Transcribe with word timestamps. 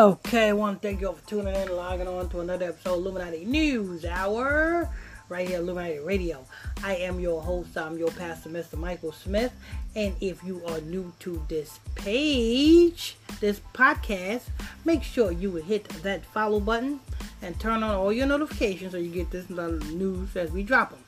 Okay, 0.00 0.48
I 0.48 0.52
want 0.54 0.80
to 0.80 0.88
thank 0.88 1.02
you 1.02 1.08
all 1.08 1.12
for 1.12 1.28
tuning 1.28 1.48
in, 1.48 1.54
and 1.60 1.72
logging 1.72 2.08
on 2.08 2.30
to 2.30 2.40
another 2.40 2.70
episode 2.70 2.92
of 2.92 3.00
Illuminati 3.00 3.44
News 3.44 4.06
Hour, 4.06 4.88
right 5.28 5.46
here, 5.46 5.58
Illuminati 5.58 5.98
Radio. 5.98 6.42
I 6.82 6.96
am 6.96 7.20
your 7.20 7.42
host, 7.42 7.76
I'm 7.76 7.98
your 7.98 8.10
pastor, 8.12 8.48
Mr. 8.48 8.78
Michael 8.78 9.12
Smith. 9.12 9.52
And 9.94 10.16
if 10.22 10.42
you 10.42 10.62
are 10.68 10.80
new 10.80 11.12
to 11.18 11.44
this 11.50 11.80
page, 11.96 13.18
this 13.40 13.60
podcast, 13.74 14.44
make 14.86 15.02
sure 15.02 15.32
you 15.32 15.56
hit 15.56 15.86
that 16.02 16.24
follow 16.24 16.60
button 16.60 17.00
and 17.42 17.60
turn 17.60 17.82
on 17.82 17.94
all 17.94 18.10
your 18.10 18.26
notifications 18.26 18.92
so 18.92 18.96
you 18.96 19.10
get 19.10 19.30
this 19.30 19.50
news 19.50 20.34
as 20.34 20.50
we 20.50 20.62
drop 20.62 20.92
them. 20.92 21.04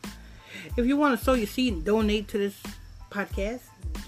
If 0.77 0.84
you 0.84 0.98
want 0.98 1.18
to 1.18 1.24
sow 1.24 1.32
your 1.32 1.46
seed 1.46 1.72
and 1.72 1.82
donate 1.82 2.29
to 2.29 2.36
this 2.36 2.62
podcast, 3.11 3.62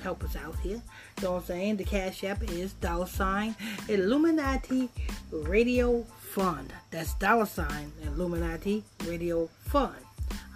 help 0.04 0.22
us 0.22 0.36
out 0.36 0.54
here. 0.60 0.82
You 1.16 1.22
know 1.22 1.32
what 1.32 1.38
I'm 1.38 1.44
saying? 1.46 1.76
The 1.78 1.84
cash 1.84 2.22
app 2.24 2.42
is 2.42 2.74
dollar 2.74 3.06
sign 3.06 3.56
Illuminati 3.88 4.90
Radio 5.32 6.02
Fund. 6.02 6.74
That's 6.90 7.14
dollar 7.14 7.46
sign 7.46 7.90
Illuminati 8.02 8.84
Radio 9.06 9.48
Fund. 9.60 9.96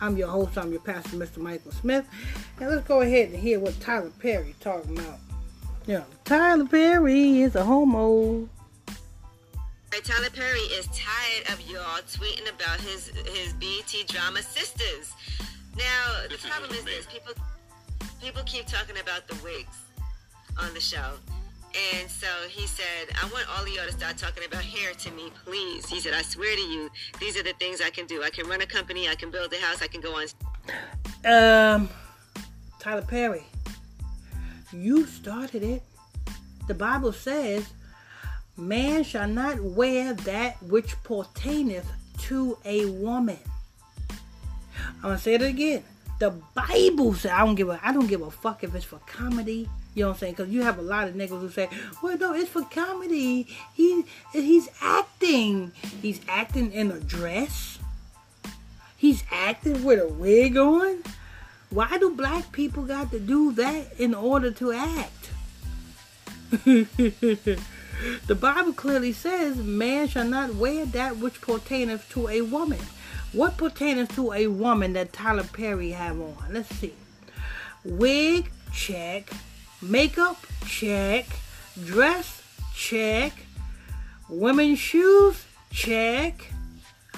I'm 0.03 0.19
your 0.19 0.29
host, 0.29 0.59
I'm 0.59 0.71
your 0.71 0.83
pastor, 0.83 1.17
Mr. 1.17 1.39
Michael 1.39 1.73
Smith. 1.73 2.07
And 2.61 2.69
let's 2.69 2.87
go 2.87 3.01
ahead 3.01 3.31
and 3.31 3.39
hear 3.39 3.59
what 3.59 3.81
Tyler 3.81 4.13
Perry 4.19 4.55
talking 4.61 4.99
about. 4.99 5.19
Yeah, 5.87 6.05
Tyler 6.27 6.67
Perry 6.67 7.41
is 7.41 7.57
a 7.57 7.65
homo. 7.65 8.47
Tyler 10.05 10.31
Perry 10.31 10.61
is 10.79 10.87
tired 10.89 11.51
of 11.53 11.61
y'all 11.69 12.03
tweeting 12.07 12.49
about 12.55 12.81
his 12.81 13.09
his 13.35 13.53
BET 13.55 14.07
drama 14.07 14.43
sisters. 14.43 15.13
Now 15.77 16.29
the 16.31 16.37
problem 16.37 16.71
is 16.71 16.85
this: 16.85 17.07
people 17.07 17.33
people 18.21 18.43
keep 18.45 18.67
talking 18.67 18.97
about 19.01 19.27
the 19.29 19.35
wigs 19.45 19.77
on 20.59 20.73
the 20.75 20.81
show. 20.81 21.15
And 22.01 22.11
so 22.11 22.27
he 22.49 22.67
said, 22.67 23.15
I 23.23 23.29
want 23.29 23.47
all 23.57 23.63
of 23.63 23.69
y'all 23.69 23.87
to 23.87 23.93
start 23.93 24.17
talking 24.17 24.45
about 24.45 24.63
hair 24.63 24.93
to 24.95 25.11
me, 25.13 25.31
please. 25.45 25.87
He 25.89 26.01
said, 26.01 26.15
I 26.15 26.23
swear 26.23 26.55
to 26.57 26.63
you, 26.63 26.91
these 27.21 27.37
are 27.37 27.43
the 27.43 27.53
things 27.55 27.81
I 27.81 27.91
can 27.91 28.07
do. 28.07 28.23
I 28.23 28.31
can 28.31 28.49
run 28.49 28.63
a 28.63 28.67
company, 28.67 29.09
I 29.09 29.15
can 29.15 29.31
build 29.31 29.53
a 29.53 29.59
house, 29.59 29.83
I 29.83 29.87
can 29.87 30.01
go 30.01 30.17
on. 30.17 30.27
Um, 31.25 31.89
Tyler 32.79 33.03
Perry, 33.03 33.45
you 34.73 35.07
started 35.07 35.63
it. 35.63 35.83
The 36.67 36.75
Bible 36.75 37.13
says, 37.13 37.67
Man 38.57 39.05
shall 39.05 39.29
not 39.29 39.61
wear 39.61 40.15
that 40.15 40.61
which 40.63 41.01
pertaineth 41.05 41.87
to 42.23 42.59
a 42.65 42.87
woman. 42.87 43.39
I'm 44.97 45.03
gonna 45.03 45.19
say 45.19 45.35
it 45.35 45.43
again. 45.43 45.85
The 46.19 46.35
Bible 46.55 47.15
says 47.15 47.31
I 47.31 47.45
don't 47.45 47.55
give 47.55 47.69
a 47.69 47.81
I 47.83 47.93
don't 47.93 48.09
give 48.09 48.23
a 48.23 48.31
fuck 48.31 48.65
if 48.65 48.75
it's 48.75 48.85
for 48.85 48.99
comedy. 49.07 49.69
You 49.95 50.03
know 50.03 50.09
what 50.09 50.15
I'm 50.15 50.21
saying? 50.21 50.35
Because 50.35 50.53
you 50.53 50.63
have 50.63 50.79
a 50.79 50.83
lot 50.83 51.09
of 51.09 51.15
niggas 51.15 51.41
who 51.41 51.49
say, 51.49 51.69
"Well, 52.03 52.19
no, 52.19 52.35
it's 52.35 52.51
for 52.51 52.63
comedy. 52.63 53.47
He 53.75 54.05
he's 54.33 54.69
acting. 54.81 55.73
He's 56.03 56.21
acting 56.29 56.73
in 56.73 56.91
a 56.91 56.99
dress. 57.01 57.79
He's 58.97 59.23
acting 59.31 59.85
with 59.85 60.01
a 60.01 60.09
wig 60.09 60.57
on. 60.57 61.05
Why 61.71 61.99
do 61.99 62.11
black 62.11 62.51
people 62.51 62.85
got 62.85 63.11
to 63.13 63.21
do 63.21 63.53
that 63.53 63.99
in 63.99 64.15
order 64.15 64.51
to 64.51 64.73
act?" 64.73 65.31
the 66.65 67.59
Bible 68.41 68.73
clearly 68.73 69.13
says, 69.13 69.57
"Man 69.57 70.09
shall 70.09 70.27
not 70.27 70.57
wear 70.57 70.85
that 70.87 71.19
which 71.19 71.41
pertaineth 71.41 72.09
to 72.11 72.29
a 72.29 72.41
woman." 72.41 72.81
What 73.33 73.59
pertains 73.59 74.09
to 74.17 74.33
a 74.33 74.47
woman 74.47 74.95
that 74.95 75.13
Tyler 75.13 75.45
Perry 75.45 75.91
have 75.91 76.19
on? 76.19 76.37
Let's 76.51 76.75
see. 76.77 76.95
Wig, 77.85 78.51
check. 78.73 79.31
Makeup, 79.83 80.39
check. 80.67 81.27
Dress, 81.85 82.43
check. 82.75 83.33
Women's 84.31 84.79
shoes, 84.79 85.45
check. 85.71 86.53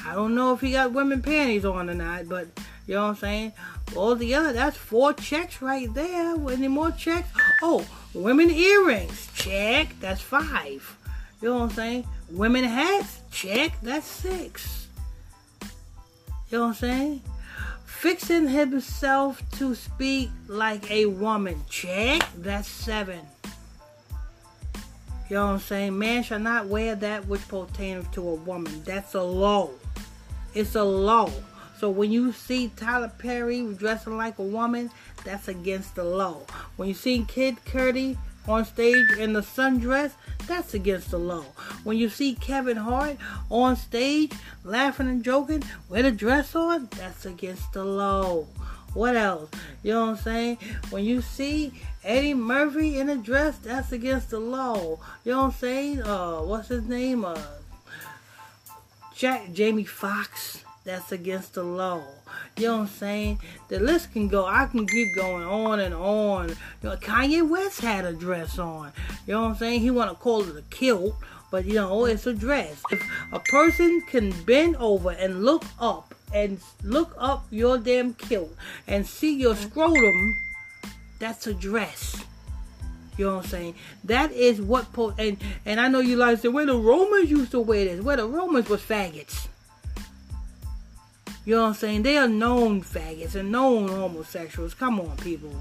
I 0.04 0.14
don't 0.14 0.34
know 0.34 0.52
if 0.52 0.60
he 0.60 0.72
got 0.72 0.92
women 0.92 1.22
panties 1.22 1.64
on 1.64 1.88
or 1.88 1.94
not, 1.94 2.28
but 2.28 2.48
you 2.86 2.94
know 2.94 3.02
what 3.02 3.08
I'm 3.10 3.16
saying? 3.16 3.52
All 3.94 4.16
the 4.16 4.34
other, 4.34 4.52
that's 4.52 4.76
four 4.76 5.12
checks 5.12 5.62
right 5.62 5.92
there. 5.94 6.34
Any 6.50 6.68
more 6.68 6.90
checks? 6.90 7.28
Oh, 7.62 7.86
women 8.14 8.50
earrings, 8.50 9.28
check. 9.34 9.94
That's 10.00 10.20
five. 10.20 10.96
You 11.40 11.50
know 11.50 11.54
what 11.58 11.62
I'm 11.62 11.70
saying? 11.70 12.06
Women 12.30 12.64
hats, 12.64 13.20
check. 13.30 13.80
That's 13.82 14.06
six. 14.06 14.79
You 16.50 16.58
know 16.58 16.64
what 16.64 16.70
I'm 16.70 16.74
saying? 16.74 17.22
Fixing 17.84 18.48
himself 18.48 19.40
to 19.58 19.74
speak 19.76 20.30
like 20.48 20.90
a 20.90 21.06
woman. 21.06 21.62
Check. 21.68 22.22
That's 22.36 22.66
seven. 22.66 23.20
You 25.28 25.36
know 25.36 25.46
what 25.46 25.52
I'm 25.52 25.58
saying? 25.60 25.96
Man 25.96 26.24
shall 26.24 26.40
not 26.40 26.66
wear 26.66 26.96
that 26.96 27.28
which 27.28 27.46
pertaineth 27.46 28.10
to 28.12 28.28
a 28.28 28.34
woman. 28.34 28.82
That's 28.84 29.14
a 29.14 29.22
law. 29.22 29.70
It's 30.52 30.74
a 30.74 30.82
law. 30.82 31.30
So 31.78 31.88
when 31.88 32.10
you 32.10 32.32
see 32.32 32.72
Tyler 32.74 33.12
Perry 33.16 33.62
dressing 33.74 34.16
like 34.16 34.40
a 34.40 34.42
woman, 34.42 34.90
that's 35.24 35.46
against 35.46 35.94
the 35.94 36.02
law. 36.02 36.40
When 36.76 36.88
you 36.88 36.94
see 36.94 37.24
Kid 37.28 37.58
Cudi 37.64 38.18
on 38.50 38.64
stage 38.64 39.10
in 39.18 39.32
the 39.32 39.40
sundress, 39.40 40.12
that's 40.46 40.74
against 40.74 41.10
the 41.10 41.18
law. 41.18 41.44
When 41.84 41.96
you 41.96 42.08
see 42.08 42.34
Kevin 42.34 42.76
Hart 42.76 43.16
on 43.48 43.76
stage 43.76 44.32
laughing 44.64 45.08
and 45.08 45.24
joking 45.24 45.62
with 45.88 46.04
a 46.04 46.10
dress 46.10 46.54
on, 46.54 46.88
that's 46.96 47.24
against 47.24 47.72
the 47.72 47.84
law. 47.84 48.46
What 48.92 49.16
else? 49.16 49.50
You 49.84 49.92
know 49.92 50.06
what 50.06 50.10
I'm 50.10 50.16
saying? 50.16 50.58
When 50.90 51.04
you 51.04 51.20
see 51.20 51.72
Eddie 52.02 52.34
Murphy 52.34 52.98
in 52.98 53.08
a 53.08 53.16
dress, 53.16 53.56
that's 53.58 53.92
against 53.92 54.30
the 54.30 54.40
law. 54.40 54.98
You 55.24 55.32
know 55.32 55.38
what 55.38 55.44
I'm 55.44 55.52
saying? 55.52 56.02
Uh, 56.02 56.40
what's 56.40 56.68
his 56.68 56.84
name? 56.84 57.24
Uh, 57.24 57.40
Jack 59.14 59.52
Jamie 59.52 59.84
Foxx 59.84 60.64
that's 60.90 61.12
against 61.12 61.54
the 61.54 61.62
law. 61.62 62.02
You 62.56 62.66
know 62.66 62.76
what 62.78 62.80
I'm 62.82 62.86
saying? 62.88 63.40
The 63.68 63.78
list 63.78 64.12
can 64.12 64.26
go. 64.26 64.44
I 64.44 64.66
can 64.66 64.86
keep 64.86 65.14
going 65.14 65.44
on 65.44 65.78
and 65.78 65.94
on. 65.94 66.48
You 66.48 66.56
know, 66.82 66.96
Kanye 66.96 67.48
West 67.48 67.80
had 67.80 68.04
a 68.04 68.12
dress 68.12 68.58
on. 68.58 68.92
You 69.26 69.34
know 69.34 69.42
what 69.42 69.48
I'm 69.50 69.54
saying? 69.56 69.80
He 69.80 69.90
want 69.90 70.10
to 70.10 70.16
call 70.16 70.42
it 70.42 70.56
a 70.56 70.62
kilt, 70.74 71.14
but 71.50 71.64
you 71.64 71.74
know 71.74 72.04
it's 72.06 72.26
a 72.26 72.34
dress. 72.34 72.82
If 72.90 73.02
a 73.32 73.38
person 73.38 74.02
can 74.08 74.32
bend 74.42 74.76
over 74.76 75.10
and 75.10 75.44
look 75.44 75.64
up 75.80 76.14
and 76.34 76.60
look 76.82 77.14
up 77.18 77.46
your 77.50 77.78
damn 77.78 78.14
kilt 78.14 78.54
and 78.88 79.06
see 79.06 79.36
your 79.36 79.54
mm-hmm. 79.54 79.70
scrotum, 79.70 80.34
that's 81.20 81.46
a 81.46 81.54
dress. 81.54 82.24
You 83.16 83.26
know 83.26 83.36
what 83.36 83.44
I'm 83.44 83.50
saying? 83.50 83.74
That 84.04 84.32
is 84.32 84.60
what 84.60 84.92
po- 84.92 85.14
and 85.18 85.36
and 85.64 85.80
I 85.80 85.88
know 85.88 86.00
you 86.00 86.16
like 86.16 86.36
to 86.36 86.42
say, 86.42 86.48
where 86.48 86.66
the 86.66 86.76
Romans 86.76 87.30
used 87.30 87.52
to 87.52 87.60
wear 87.60 87.84
this. 87.84 88.02
Where 88.02 88.16
the 88.16 88.26
Romans 88.26 88.68
was 88.68 88.80
faggots. 88.80 89.46
You 91.44 91.56
know 91.56 91.62
what 91.62 91.68
I'm 91.68 91.74
saying? 91.74 92.02
They 92.02 92.18
are 92.18 92.28
known 92.28 92.82
faggots 92.82 93.34
and 93.34 93.50
known 93.50 93.88
homosexuals. 93.88 94.74
Come 94.74 95.00
on, 95.00 95.16
people. 95.18 95.54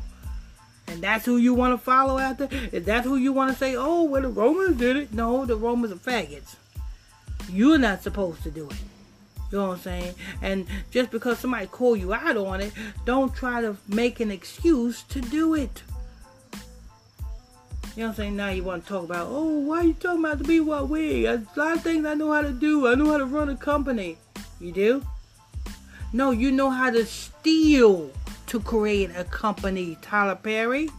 And 0.87 1.01
that's 1.01 1.25
who 1.25 1.37
you 1.37 1.53
want 1.53 1.73
to 1.73 1.77
follow 1.77 2.17
after? 2.17 2.49
Is 2.71 2.85
that 2.85 3.03
who 3.03 3.15
you 3.15 3.31
want 3.31 3.51
to 3.51 3.57
say, 3.57 3.75
oh, 3.75 4.03
well, 4.03 4.23
the 4.23 4.29
Romans 4.29 4.77
did 4.77 4.97
it? 4.97 5.13
No, 5.13 5.45
the 5.45 5.55
Romans 5.55 5.93
are 5.93 5.97
faggots. 5.97 6.55
You're 7.51 7.77
not 7.77 8.03
supposed 8.03 8.43
to 8.43 8.51
do 8.51 8.69
it. 8.69 8.77
You 9.51 9.57
know 9.57 9.67
what 9.69 9.73
I'm 9.73 9.79
saying? 9.79 10.15
And 10.41 10.67
just 10.91 11.11
because 11.11 11.39
somebody 11.39 11.67
call 11.67 11.95
you 11.95 12.13
out 12.13 12.37
on 12.37 12.61
it, 12.61 12.73
don't 13.05 13.33
try 13.33 13.61
to 13.61 13.77
make 13.87 14.19
an 14.19 14.31
excuse 14.31 15.03
to 15.03 15.21
do 15.21 15.55
it. 15.55 15.81
You 17.95 18.03
know 18.03 18.09
what 18.09 18.09
I'm 18.09 18.15
saying? 18.15 18.35
Now 18.35 18.49
you 18.49 18.63
want 18.63 18.85
to 18.85 18.89
talk 18.89 19.03
about, 19.05 19.27
oh, 19.29 19.59
why 19.59 19.79
are 19.79 19.83
you 19.85 19.93
talking 19.93 20.23
about 20.23 20.37
the 20.37 20.43
be 20.43 20.59
what 20.59 20.89
we? 20.89 21.25
A 21.25 21.43
lot 21.55 21.77
of 21.77 21.81
things 21.81 22.05
I 22.05 22.13
know 22.13 22.31
how 22.31 22.41
to 22.41 22.51
do. 22.51 22.87
I 22.87 22.95
know 22.95 23.11
how 23.11 23.17
to 23.17 23.25
run 23.25 23.49
a 23.49 23.55
company. 23.55 24.17
You 24.59 24.71
do? 24.71 25.05
No, 26.11 26.31
you 26.31 26.51
know 26.51 26.69
how 26.69 26.89
to 26.89 27.05
steal 27.05 28.11
to 28.47 28.59
create 28.59 29.11
a 29.15 29.23
company, 29.23 29.97
Tyler 30.01 30.35
Perry. 30.35 30.89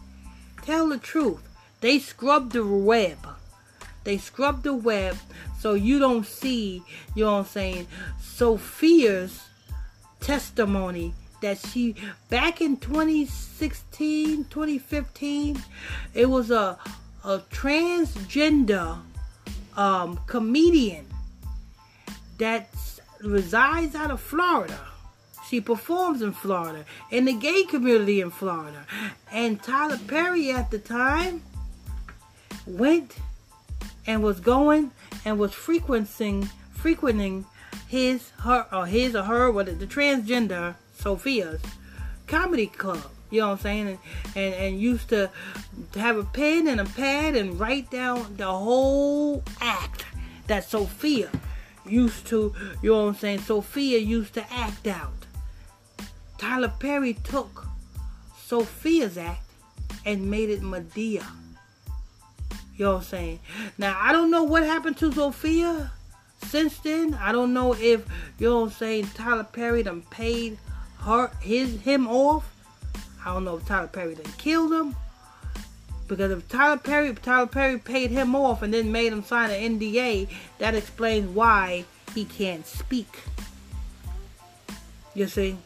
Tell 0.61 0.87
the 0.87 0.97
truth. 0.97 1.41
They 1.81 1.99
scrub 1.99 2.51
the 2.51 2.65
web. 2.65 3.17
They 4.03 4.17
scrub 4.17 4.63
the 4.63 4.73
web 4.73 5.17
so 5.59 5.75
you 5.75 5.99
don't 5.99 6.25
see, 6.25 6.81
you 7.13 7.25
know 7.25 7.33
what 7.33 7.39
I'm 7.39 7.45
saying, 7.45 7.87
Sophia's 8.19 9.43
testimony 10.19 11.13
that 11.41 11.59
she 11.59 11.95
back 12.29 12.61
in 12.61 12.77
2016, 12.77 14.45
2015, 14.45 15.63
it 16.13 16.29
was 16.29 16.49
a 16.49 16.79
a 17.23 17.39
transgender 17.51 18.99
um, 19.77 20.19
comedian 20.25 21.05
that 22.39 22.69
resides 23.21 23.93
out 23.93 24.09
of 24.09 24.19
Florida 24.19 24.79
she 25.51 25.59
performs 25.59 26.21
in 26.21 26.31
Florida, 26.31 26.85
in 27.09 27.25
the 27.25 27.33
gay 27.33 27.63
community 27.63 28.21
in 28.21 28.31
Florida. 28.31 28.85
And 29.33 29.61
Tyler 29.61 29.99
Perry 30.07 30.49
at 30.49 30.71
the 30.71 30.79
time 30.79 31.43
went 32.65 33.17
and 34.07 34.23
was 34.23 34.39
going 34.39 34.91
and 35.25 35.37
was 35.37 35.53
frequenting 35.53 36.49
frequenting 36.71 37.45
his 37.89 38.29
her 38.39 38.65
or 38.71 38.85
his 38.85 39.13
or 39.13 39.23
her 39.23 39.51
what 39.51 39.65
the 39.65 39.85
transgender 39.85 40.75
Sophia's 40.95 41.61
comedy 42.27 42.67
club. 42.67 43.11
You 43.29 43.41
know 43.41 43.47
what 43.47 43.53
I'm 43.55 43.59
saying? 43.59 43.87
And, 43.87 43.99
and 44.37 44.53
and 44.53 44.79
used 44.79 45.09
to 45.09 45.29
have 45.95 46.15
a 46.15 46.23
pen 46.23 46.69
and 46.69 46.79
a 46.79 46.85
pad 46.85 47.35
and 47.35 47.59
write 47.59 47.91
down 47.91 48.37
the 48.37 48.49
whole 48.49 49.43
act 49.59 50.05
that 50.47 50.63
Sophia 50.63 51.29
used 51.85 52.25
to, 52.27 52.55
you 52.81 52.91
know 52.91 53.03
what 53.03 53.09
I'm 53.09 53.15
saying? 53.15 53.39
Sophia 53.39 53.99
used 53.99 54.33
to 54.35 54.53
act 54.53 54.87
out. 54.87 55.21
Tyler 56.41 56.73
Perry 56.79 57.13
took 57.13 57.67
Sophia's 58.35 59.15
act 59.15 59.43
and 60.07 60.31
made 60.31 60.49
it 60.49 60.61
Madea. 60.61 61.23
You 62.75 62.85
know 62.85 62.93
what 62.93 62.97
I'm 62.97 63.03
saying? 63.03 63.39
Now, 63.77 63.95
I 64.01 64.11
don't 64.11 64.31
know 64.31 64.41
what 64.43 64.63
happened 64.63 64.97
to 64.97 65.11
Sophia 65.11 65.91
since 66.47 66.79
then. 66.79 67.13
I 67.13 67.31
don't 67.31 67.53
know 67.53 67.73
if, 67.75 68.07
you 68.39 68.49
know 68.49 68.61
what 68.61 68.65
I'm 68.65 68.71
saying, 68.71 69.11
Tyler 69.13 69.43
Perry 69.43 69.83
done 69.83 70.01
paid 70.09 70.57
her, 71.01 71.29
his, 71.41 71.79
him 71.81 72.07
off. 72.07 72.51
I 73.23 73.35
don't 73.35 73.45
know 73.45 73.57
if 73.57 73.65
Tyler 73.67 73.87
Perry 73.87 74.15
done 74.15 74.33
killed 74.39 74.73
him. 74.73 74.95
Because 76.07 76.31
if 76.31 76.49
Tyler 76.49 76.77
Perry, 76.77 77.13
Tyler 77.13 77.45
Perry 77.45 77.77
paid 77.77 78.09
him 78.09 78.35
off 78.35 78.63
and 78.63 78.73
then 78.73 78.91
made 78.91 79.13
him 79.13 79.23
sign 79.23 79.51
an 79.51 79.77
NDA, 79.79 80.27
that 80.57 80.73
explains 80.73 81.29
why 81.29 81.85
he 82.15 82.25
can't 82.25 82.65
speak. 82.65 83.15
You 85.13 85.27
see? 85.27 85.57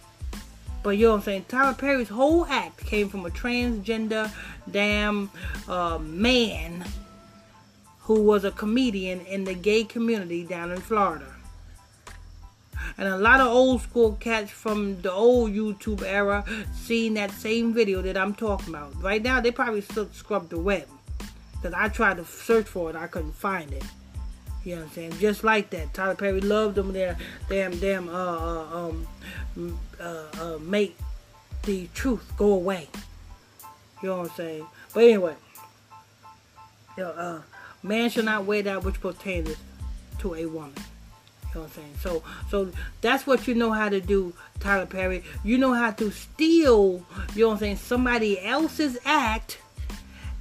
But 0.85 0.97
you 0.97 1.07
know 1.07 1.13
what 1.13 1.17
I'm 1.17 1.23
saying? 1.23 1.45
Tyler 1.47 1.73
Perry's 1.73 2.09
whole 2.09 2.45
act 2.45 2.85
came 2.85 3.09
from 3.09 3.25
a 3.25 3.31
transgender 3.31 4.29
damn 4.69 5.31
uh, 5.67 5.97
man 5.97 6.85
who 8.01 8.21
was 8.21 8.43
a 8.43 8.51
comedian 8.51 9.21
in 9.21 9.45
the 9.45 9.55
gay 9.55 9.83
community 9.83 10.43
down 10.43 10.69
in 10.69 10.79
Florida. 10.79 11.25
And 12.99 13.07
a 13.07 13.17
lot 13.17 13.39
of 13.41 13.47
old 13.47 13.81
school 13.81 14.15
cats 14.19 14.51
from 14.51 15.01
the 15.01 15.11
old 15.11 15.51
YouTube 15.51 16.03
era 16.03 16.45
seen 16.75 17.15
that 17.15 17.31
same 17.31 17.73
video 17.73 18.03
that 18.03 18.15
I'm 18.15 18.35
talking 18.35 18.69
about. 18.69 19.01
Right 19.01 19.23
now, 19.23 19.41
they 19.41 19.49
probably 19.49 19.81
still 19.81 20.07
scrub 20.11 20.49
the 20.49 20.59
web. 20.59 20.87
Because 21.53 21.73
I 21.73 21.89
tried 21.89 22.17
to 22.17 22.25
search 22.25 22.67
for 22.67 22.91
it, 22.91 22.95
I 22.95 23.07
couldn't 23.07 23.33
find 23.33 23.73
it. 23.73 23.83
You 24.65 24.75
know 24.75 24.81
what 24.81 24.87
I'm 24.87 24.93
saying? 24.93 25.13
Just 25.19 25.43
like 25.43 25.69
that. 25.69 25.93
Tyler 25.93 26.15
Perry 26.15 26.41
loved 26.41 26.75
them 26.75 26.91
there. 26.91 27.17
Damn, 27.47 27.77
damn, 27.77 28.09
uh, 28.09 28.11
uh, 28.11 28.87
um, 28.87 29.07
uh, 29.99 30.23
uh, 30.41 30.57
make 30.59 30.97
the 31.63 31.87
truth 31.93 32.33
go 32.35 32.51
away. 32.53 32.89
You 34.01 34.09
know 34.09 34.17
what 34.17 34.31
I'm 34.31 34.35
saying? 34.35 34.65
But 34.91 35.03
anyway, 35.03 35.35
you 36.97 37.03
know, 37.03 37.11
uh, 37.11 37.41
man 37.83 38.09
shall 38.09 38.23
not 38.23 38.45
wear 38.45 38.63
that 38.63 38.83
which 38.83 38.99
pertains 38.99 39.55
to 40.19 40.33
a 40.33 40.47
woman. 40.47 40.73
You 41.53 41.55
know 41.55 41.61
what 41.61 41.67
I'm 41.67 41.69
saying? 41.69 41.93
So, 42.01 42.23
so 42.49 42.71
that's 43.01 43.27
what 43.27 43.47
you 43.47 43.53
know 43.53 43.71
how 43.71 43.89
to 43.89 44.01
do, 44.01 44.33
Tyler 44.59 44.87
Perry. 44.87 45.23
You 45.43 45.59
know 45.59 45.73
how 45.73 45.91
to 45.91 46.09
steal, 46.09 47.05
you 47.35 47.43
know 47.43 47.49
what 47.49 47.53
I'm 47.53 47.59
saying, 47.59 47.77
somebody 47.77 48.43
else's 48.43 48.97
act 49.05 49.59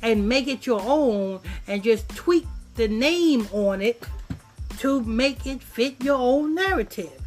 and 0.02 0.28
make 0.28 0.48
it 0.48 0.66
your 0.66 0.80
own 0.82 1.40
and 1.66 1.82
just 1.82 2.08
tweak 2.08 2.46
the 2.74 2.88
name 2.88 3.48
on 3.52 3.80
it 3.80 4.04
to 4.78 5.02
make 5.02 5.46
it 5.46 5.62
fit 5.62 6.02
your 6.02 6.18
own 6.18 6.54
narrative. 6.54 7.20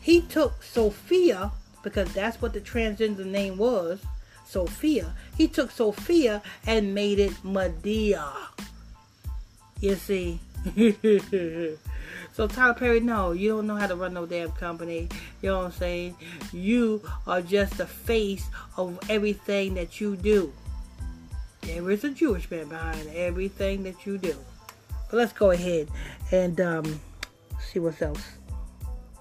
He 0.00 0.22
took 0.22 0.62
Sophia, 0.62 1.52
because 1.82 2.12
that's 2.14 2.40
what 2.40 2.54
the 2.54 2.60
transgender 2.60 3.26
name 3.26 3.58
was, 3.58 4.00
Sophia. 4.46 5.12
He 5.36 5.48
took 5.48 5.70
Sophia 5.70 6.42
and 6.66 6.94
made 6.94 7.18
it 7.18 7.32
Madea. 7.44 8.32
You 9.80 9.94
see? 9.94 10.40
so 12.32 12.48
Tyler 12.48 12.74
Perry, 12.74 13.00
no, 13.00 13.32
you 13.32 13.50
don't 13.50 13.66
know 13.66 13.76
how 13.76 13.86
to 13.86 13.94
run 13.94 14.14
no 14.14 14.24
damn 14.24 14.50
company. 14.52 15.08
You 15.42 15.50
know 15.50 15.58
what 15.58 15.66
I'm 15.66 15.72
saying? 15.72 16.16
You 16.52 17.02
are 17.26 17.42
just 17.42 17.76
the 17.76 17.86
face 17.86 18.46
of 18.76 18.98
everything 19.10 19.74
that 19.74 20.00
you 20.00 20.16
do. 20.16 20.52
There 21.60 21.90
is 21.90 22.02
a 22.04 22.10
Jewish 22.10 22.50
man 22.50 22.68
behind 22.68 23.08
everything 23.14 23.82
that 23.82 24.06
you 24.06 24.16
do. 24.16 24.34
But 25.10 25.16
let's 25.16 25.32
go 25.32 25.50
ahead 25.50 25.88
and 26.30 26.60
um, 26.60 27.00
see 27.60 27.78
what 27.78 28.00
else 28.02 28.38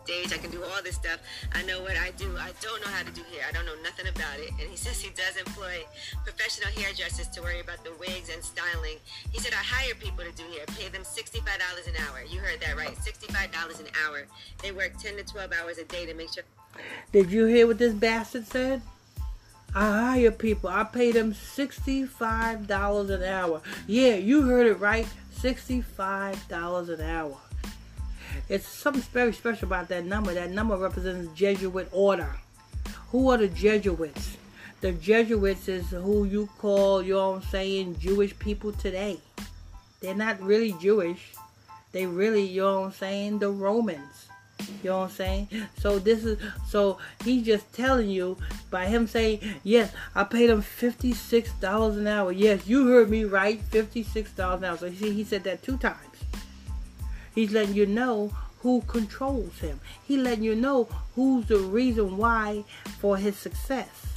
stage. 0.08 0.32
I 0.32 0.38
can 0.38 0.52
do 0.52 0.64
all 0.64 0.82
this 0.84 0.96
stuff. 0.96 1.20
I 1.54 1.64
know 1.64 1.82
what 1.82 1.98
I 1.98 2.12
do. 2.12 2.32
I 2.40 2.52
don't 2.62 2.80
know 2.80 2.88
how 2.88 3.04
to 3.04 3.12
do 3.12 3.22
hair. 3.34 3.44
I 3.48 3.52
don't 3.52 3.66
know 3.66 3.76
nothing 3.84 4.08
about 4.08 4.40
it. 4.40 4.52
And 4.52 4.70
he 4.70 4.78
says 4.78 5.02
he 5.02 5.10
does 5.10 5.36
employ 5.36 5.84
professional 6.24 6.72
hairdressers 6.72 7.28
to 7.36 7.42
worry 7.42 7.60
about 7.60 7.84
the 7.84 7.92
wigs 8.00 8.30
and 8.34 8.42
styling. 8.42 8.98
He 9.32 9.40
said 9.40 9.52
I 9.52 9.64
hire 9.64 9.96
people 9.96 10.24
to 10.24 10.32
do 10.32 10.44
hair, 10.56 10.66
pay 10.78 10.88
them 10.88 11.04
$65 11.04 11.44
an 11.44 11.96
hour. 12.08 12.24
You 12.30 12.40
heard 12.40 12.62
that 12.62 12.78
right. 12.78 12.96
$65 12.96 13.80
an 13.82 13.88
hour. 14.06 14.24
They 14.64 14.72
work 14.72 14.98
10 14.98 15.18
to 15.18 15.24
12 15.24 15.52
hours 15.52 15.78
a 15.78 15.84
day 15.84 16.06
to 16.06 16.14
make 16.14 16.34
sure. 16.34 16.44
Did 17.12 17.30
you 17.30 17.46
hear 17.46 17.68
what 17.68 17.78
this 17.78 17.94
bastard 17.94 18.48
said? 18.48 18.82
I 19.76 20.16
hire 20.16 20.32
people. 20.32 20.70
I 20.70 20.86
pay 20.86 21.12
them 21.12 21.34
$65 21.34 23.10
an 23.10 23.24
hour. 23.24 23.62
Yeah, 23.86 24.16
you 24.16 24.44
heard 24.44 24.68
it 24.68 24.80
right. 24.80 25.08
$65 25.42 26.90
an 26.90 27.02
hour. 27.02 27.38
It's 28.50 28.68
something 28.68 29.02
very 29.04 29.34
special 29.34 29.68
about 29.68 29.88
that 29.90 30.06
number. 30.06 30.34
That 30.34 30.52
number 30.52 30.78
represents 30.78 31.32
Jesuit 31.38 31.90
order. 31.92 32.36
Who 33.12 33.30
are 33.30 33.38
the 33.38 33.48
Jesuits? 33.48 34.38
The 34.82 34.92
Jesuits 34.94 35.68
is 35.68 35.90
who 35.90 36.26
you 36.26 36.48
call, 36.58 37.02
you 37.02 37.14
know 37.14 37.32
what 37.32 37.44
I'm 37.44 37.50
saying, 37.50 37.98
Jewish 38.00 38.38
people 38.38 38.72
today. 38.72 39.20
They're 40.02 40.14
not 40.14 40.42
really 40.42 40.74
Jewish. 40.74 41.34
They 41.92 42.06
really, 42.06 42.46
you 42.46 42.62
know 42.62 42.82
what 42.82 42.86
I'm 42.88 42.92
saying, 42.94 43.40
the 43.40 43.50
Romans. 43.50 44.27
You 44.84 44.90
know 44.90 45.00
what 45.00 45.04
I'm 45.06 45.10
saying? 45.12 45.48
So 45.80 46.00
this 46.00 46.24
is 46.24 46.40
so 46.68 46.98
he's 47.24 47.46
just 47.46 47.72
telling 47.74 48.10
you 48.10 48.38
by 48.70 48.86
him 48.86 49.08
saying, 49.08 49.40
Yes, 49.64 49.92
I 50.16 50.24
paid 50.24 50.50
him 50.50 50.62
fifty 50.62 51.14
six 51.14 51.52
dollars 51.54 51.98
an 51.98 52.08
hour. 52.08 52.32
Yes, 52.32 52.68
you 52.68 52.88
heard 52.88 53.10
me 53.10 53.24
right, 53.24 53.62
fifty 53.62 54.04
six 54.04 54.32
dollars 54.32 54.60
an 54.60 54.66
hour. 54.66 54.78
So 54.78 54.92
see 54.92 55.14
he 55.14 55.24
said 55.24 55.44
that 55.46 55.64
two 55.64 55.78
times. 55.78 55.98
He's 57.34 57.52
letting 57.52 57.76
you 57.76 57.86
know 57.86 58.32
who 58.60 58.82
controls 58.88 59.60
him. 59.60 59.80
He 60.08 60.18
letting 60.18 60.44
you 60.44 60.56
know 60.56 60.88
who's 61.16 61.46
the 61.46 61.60
reason 61.60 62.18
why 62.18 62.64
for 63.00 63.18
his 63.18 63.38
success. 63.38 64.08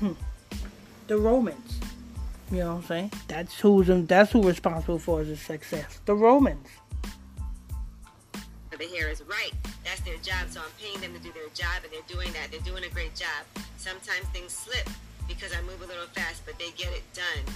Hmm. 0.00 0.12
The 1.06 1.16
Romans. 1.16 1.80
You 2.50 2.58
know 2.58 2.74
what 2.74 2.82
I'm 2.82 2.86
saying? 2.86 3.12
That's 3.28 3.58
who's 3.60 3.88
that's 4.06 4.32
who 4.32 4.42
responsible 4.42 4.98
for 4.98 5.22
his 5.24 5.40
success. 5.40 6.00
The 6.04 6.14
Romans. 6.14 6.68
The 8.82 8.90
hair 8.90 9.14
is 9.14 9.22
right. 9.30 9.54
That's 9.86 10.02
their 10.02 10.18
job. 10.26 10.50
So 10.50 10.58
I'm 10.58 10.74
paying 10.82 10.98
them 10.98 11.14
to 11.14 11.22
do 11.22 11.30
their 11.30 11.46
job, 11.54 11.86
and 11.86 11.94
they're 11.94 12.10
doing 12.10 12.34
that. 12.34 12.50
They're 12.50 12.66
doing 12.66 12.82
a 12.82 12.90
great 12.90 13.14
job. 13.14 13.46
Sometimes 13.78 14.26
things 14.34 14.50
slip 14.50 14.90
because 15.30 15.54
I 15.54 15.62
move 15.62 15.86
a 15.86 15.86
little 15.86 16.10
fast, 16.18 16.42
but 16.42 16.58
they 16.58 16.74
get 16.74 16.90
it 16.90 17.06
done. 17.14 17.46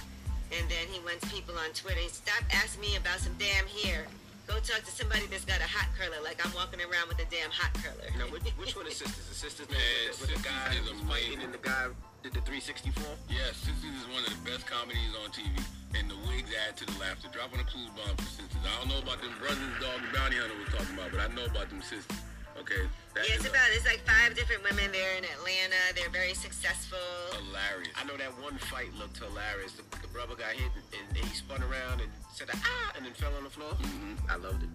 And 0.55 0.63
then 0.71 0.87
he 0.87 1.03
wants 1.03 1.27
people 1.27 1.59
on 1.59 1.75
Twitter. 1.75 1.99
Stop 2.07 2.47
asking 2.55 2.79
me 2.79 2.95
about 2.95 3.19
some 3.19 3.35
damn 3.35 3.67
hair. 3.83 4.07
Go 4.47 4.55
talk 4.63 4.87
to 4.87 4.93
somebody 4.95 5.27
that's 5.27 5.43
got 5.43 5.59
a 5.59 5.67
hot 5.67 5.91
curler, 5.99 6.23
like 6.23 6.39
I'm 6.39 6.55
walking 6.55 6.79
around 6.79 7.11
with 7.11 7.19
a 7.19 7.27
damn 7.27 7.51
hot 7.51 7.75
curler. 7.83 8.07
Now, 8.15 8.31
which, 8.31 8.47
which 8.55 8.79
one 8.79 8.87
is 8.87 8.95
sisters? 8.95 9.27
The 9.27 9.35
sisters 9.35 9.67
man, 9.67 9.83
with, 10.07 10.23
with 10.23 10.31
the 10.31 10.39
guy 10.47 10.79
who 10.79 10.95
was 10.95 10.99
fighting 11.11 11.43
and 11.43 11.51
the 11.51 11.59
guy 11.59 11.91
did 12.27 12.43
the 12.43 12.59
364? 12.59 12.91
Yeah, 13.31 13.55
Sisters 13.55 13.95
is 13.95 14.07
one 14.11 14.19
of 14.19 14.31
the 14.35 14.43
best 14.43 14.67
comedies 14.67 15.15
on 15.23 15.31
TV. 15.31 15.47
And 15.95 16.11
the 16.11 16.19
wigs 16.27 16.51
add 16.67 16.75
to 16.75 16.83
the 16.83 16.99
laughter. 16.99 17.31
Drop 17.31 17.55
on 17.55 17.63
a 17.63 17.67
clues 17.71 17.87
bomb 17.95 18.19
for 18.19 18.27
Sisters. 18.27 18.59
I 18.67 18.83
don't 18.83 18.91
know 18.91 18.99
about 18.99 19.23
them 19.23 19.31
brothers 19.39 19.63
dog 19.79 20.03
and 20.03 20.11
bounty 20.11 20.35
hunter 20.35 20.59
was 20.59 20.67
talking 20.75 20.91
about, 20.91 21.15
but 21.15 21.23
I 21.23 21.31
know 21.31 21.47
about 21.47 21.71
them 21.71 21.79
sisters. 21.79 22.19
Okay. 22.59 22.83
Yeah, 23.15 23.37
it's 23.37 23.47
about 23.47 23.71
it's 23.71 23.85
like 23.87 24.03
five 24.03 24.35
different 24.35 24.59
women 24.67 24.91
there 24.91 25.15
in 25.15 25.23
Atlanta. 25.23 25.79
They're 25.95 26.11
very 26.11 26.35
successful. 26.35 26.99
Hilarious. 27.31 27.95
I 27.95 28.03
know 28.03 28.17
that 28.19 28.33
one 28.43 28.59
fight 28.67 28.91
looked 28.99 29.23
hilarious. 29.23 29.79
The, 29.79 29.87
the 30.01 30.11
brother 30.11 30.35
got 30.35 30.51
hit 30.51 30.67
and, 30.75 30.83
and, 31.15 31.23
he 31.23 31.31
spun 31.31 31.63
around 31.63 32.01
and 32.01 32.11
said 32.33 32.49
ah 32.51 32.91
and 32.97 33.05
then 33.05 33.13
fell 33.13 33.31
on 33.39 33.45
the 33.45 33.53
floor. 33.53 33.71
Mm-hmm. 33.71 34.27
I 34.27 34.35
loved 34.35 34.67
it. 34.67 34.69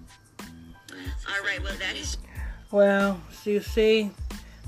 All 1.29 1.45
right, 1.45 1.61
well 1.61 1.77
that 1.77 1.97
is. 1.97 2.17
Well, 2.71 3.21
so 3.31 3.51
you 3.51 3.61
see, 3.61 4.11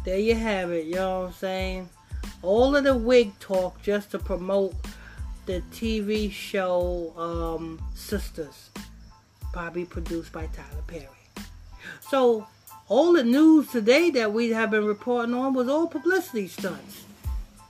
there 0.04 0.18
you 0.18 0.34
have 0.34 0.70
it. 0.72 0.84
You 0.84 0.96
know 0.96 1.20
what 1.20 1.26
I'm 1.26 1.32
saying? 1.32 1.88
All 2.44 2.76
of 2.76 2.84
the 2.84 2.94
wig 2.94 3.38
talk 3.40 3.82
just 3.82 4.10
to 4.10 4.18
promote 4.18 4.74
the 5.46 5.62
TV 5.72 6.30
show 6.30 7.12
um, 7.16 7.82
Sisters, 7.94 8.70
probably 9.52 9.86
produced 9.86 10.30
by 10.30 10.46
Tyler 10.46 10.82
Perry. 10.86 11.08
So 12.10 12.46
all 12.88 13.14
the 13.14 13.24
news 13.24 13.70
today 13.70 14.10
that 14.10 14.34
we 14.34 14.50
have 14.50 14.70
been 14.70 14.84
reporting 14.84 15.34
on 15.34 15.54
was 15.54 15.68
all 15.68 15.86
publicity 15.86 16.48
stunts. 16.48 17.04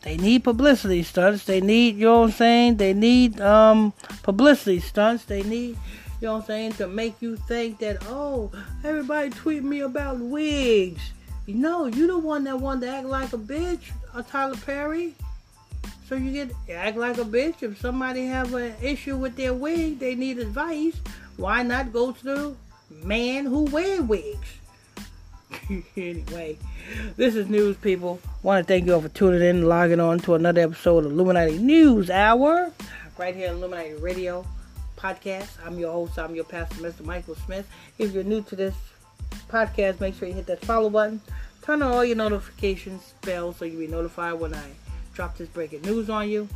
They 0.03 0.17
need 0.17 0.43
publicity 0.43 1.05
stunts. 1.05 1.45
They 1.45 1.61
need, 1.61 1.97
you 1.97 2.07
know 2.07 2.21
what 2.23 2.27
I'm 2.27 2.33
saying? 2.33 2.77
They 2.77 2.95
need 2.95 3.41
um, 3.41 3.93
publicity 4.25 4.81
stunts. 4.81 5.25
They 5.25 5.45
need, 5.45 5.79
you 6.21 6.27
know 6.27 6.35
what 6.35 6.41
I'm 6.41 6.47
saying, 6.47 6.73
to 6.75 6.89
make 6.89 7.23
you 7.23 7.37
think 7.37 7.79
that, 7.79 8.05
oh, 8.09 8.51
everybody 8.83 9.31
tweet 9.31 9.63
me 9.63 9.81
about 9.81 10.19
wigs. 10.19 11.14
You 11.47 11.55
know, 11.55 11.87
you 11.87 12.07
the 12.07 12.19
one 12.19 12.45
that 12.45 12.59
wanted 12.59 12.87
to 12.87 12.89
act 12.89 13.07
like 13.07 13.33
a 13.33 13.39
bitch, 13.39 13.91
a 14.15 14.19
uh, 14.19 14.23
Tyler 14.23 14.57
Perry. 14.57 15.15
So 16.09 16.15
you 16.15 16.33
get 16.33 16.55
act 16.71 16.97
like 16.97 17.19
a 17.19 17.25
bitch. 17.25 17.63
If 17.63 17.79
somebody 17.81 18.27
have 18.27 18.55
an 18.55 18.75
issue 18.81 19.17
with 19.17 19.37
their 19.37 19.53
wig, 19.53 19.99
they 19.99 20.15
need 20.15 20.39
advice. 20.39 20.97
Why 21.37 21.63
not 21.63 21.93
go 21.93 22.13
to 22.13 22.25
the 22.25 22.55
man 22.91 23.45
who 23.45 23.65
wear 23.65 24.01
wigs? 24.01 24.49
anyway, 25.97 26.59
this 27.17 27.35
is 27.35 27.49
news, 27.49 27.77
people. 27.77 28.21
Want 28.43 28.67
to 28.67 28.73
thank 28.73 28.87
you 28.87 28.95
all 28.95 29.03
for 29.03 29.09
tuning 29.09 29.43
in 29.43 29.57
and 29.57 29.69
logging 29.69 30.01
on 30.01 30.21
to 30.21 30.35
another 30.35 30.63
episode 30.63 31.05
of 31.05 31.13
Illuminati 31.13 31.59
News 31.59 32.11
Hour, 32.11 32.73
right 33.19 33.35
here 33.35 33.51
on 33.51 33.57
Illuminati 33.57 33.95
Radio 33.95 34.47
podcast. 34.97 35.49
I'm 35.65 35.79
your 35.79 35.93
host. 35.93 36.19
I'm 36.19 36.35
your 36.35 36.45
pastor, 36.45 36.77
Mr. 36.77 37.05
Michael 37.05 37.35
Smith. 37.35 37.69
If 37.99 38.13
you're 38.13 38.25
new 38.25 38.43
to 38.45 38.57
this 38.57 38.75
podcast, 39.55 40.01
make 40.01 40.17
sure 40.17 40.27
you 40.27 40.35
hit 40.35 40.47
that 40.47 40.65
follow 40.65 40.91
button. 40.91 41.21
Turn 41.63 41.81
on 41.83 41.93
all 41.93 42.05
your 42.05 42.17
notifications 42.17 43.15
bell 43.23 43.53
so 43.53 43.65
you'll 43.65 43.79
be 43.79 43.87
notified 43.87 44.35
when 44.35 44.53
I 44.53 44.71
drop 45.15 45.39
this 45.39 45.49
breaking 45.49 45.83
news 45.83 46.11
on 46.11 46.29
you. 46.29 46.49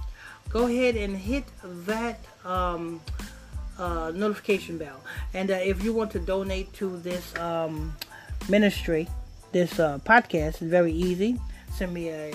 Go 0.51 0.67
ahead 0.67 0.97
and 0.97 1.17
hit 1.17 1.45
that 1.63 2.19
um, 2.45 3.01
uh, 3.79 4.11
notification 4.15 4.79
bell. 4.79 5.01
And 5.33 5.51
uh, 5.51 5.55
if 5.55 5.85
you 5.85 5.93
want 5.93 6.11
to 6.13 6.19
donate 6.19 6.73
to 6.75 6.97
this 6.99 7.37
um, 7.37 7.95
ministry, 8.49 9.09
this 9.53 9.79
uh, 9.79 9.99
podcast 10.05 10.61
is 10.61 10.69
very 10.69 10.93
easy. 10.93 11.39
Send 11.73 11.95
me 11.95 12.09
a 12.09 12.35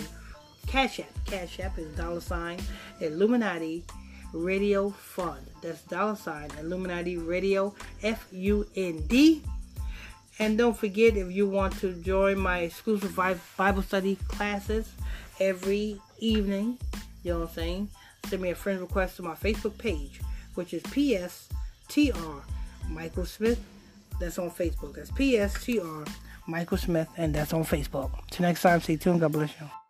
Cash 0.68 1.00
App. 1.00 1.26
Cash 1.26 1.60
App 1.60 1.78
is 1.78 1.94
dollar 1.96 2.22
sign 2.22 2.60
Illuminati 3.02 3.84
Radio 4.32 4.90
Fund. 4.92 5.46
That's 5.62 5.82
dollar 5.84 6.16
sign 6.16 6.50
Illuminati 6.60 7.18
Radio 7.18 7.76
F 8.02 8.28
U 8.32 8.66
N 8.76 9.06
D. 9.08 9.44
And 10.40 10.58
don't 10.58 10.76
forget 10.76 11.16
if 11.16 11.32
you 11.32 11.48
want 11.48 11.78
to 11.80 11.94
join 11.94 12.40
my 12.40 12.60
exclusive 12.60 13.16
Bible 13.58 13.82
study 13.84 14.18
classes 14.28 14.92
every 15.40 16.00
evening, 16.20 16.78
you 17.24 17.34
know 17.34 17.40
what 17.42 17.50
I'm 17.50 17.56
saying? 17.56 17.90
Send 18.26 18.42
me 18.42 18.50
a 18.50 18.56
friend 18.56 18.80
request 18.80 19.18
to 19.18 19.24
my 19.24 19.36
Facebook 19.36 19.78
page, 19.78 20.22
which 20.56 20.74
is 20.74 20.82
PSTR 20.84 22.42
Michael 22.90 23.26
Smith. 23.26 23.64
That's 24.20 24.40
on 24.40 24.52
Facebook. 24.52 24.96
That's 24.96 25.12
PSTR 25.12 26.08
Michael 26.48 26.78
Smith, 26.78 27.08
and 27.18 27.34
that's 27.34 27.54
on 27.54 27.64
Facebook. 27.64 28.12
Till 28.30 28.46
next 28.46 28.62
time, 28.62 28.82
stay 28.82 28.96
tuned. 28.96 29.22
God 29.22 29.32
bless 29.32 29.52
you. 29.60 29.83